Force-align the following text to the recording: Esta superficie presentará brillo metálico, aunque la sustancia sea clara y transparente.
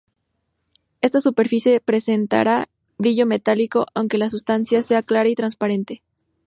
Esta 1.01 1.19
superficie 1.21 1.79
presentará 1.79 2.67
brillo 2.97 3.27
metálico, 3.27 3.85
aunque 3.93 4.17
la 4.17 4.31
sustancia 4.31 4.81
sea 4.81 5.03
clara 5.03 5.29
y 5.29 5.35
transparente. 5.35 6.01